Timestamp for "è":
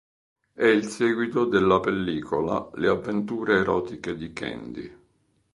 0.51-0.65